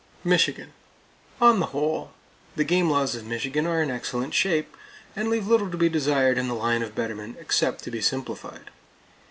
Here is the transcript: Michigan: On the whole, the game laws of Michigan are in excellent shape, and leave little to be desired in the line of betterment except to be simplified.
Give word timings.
Michigan: 0.23 0.73
On 1.39 1.59
the 1.59 1.67
whole, 1.67 2.11
the 2.55 2.63
game 2.63 2.89
laws 2.89 3.13
of 3.13 3.23
Michigan 3.23 3.67
are 3.67 3.83
in 3.83 3.91
excellent 3.91 4.33
shape, 4.33 4.75
and 5.15 5.29
leave 5.29 5.45
little 5.45 5.69
to 5.69 5.77
be 5.77 5.89
desired 5.89 6.39
in 6.39 6.47
the 6.47 6.55
line 6.55 6.81
of 6.81 6.95
betterment 6.95 7.37
except 7.39 7.83
to 7.83 7.91
be 7.91 8.01
simplified. 8.01 8.71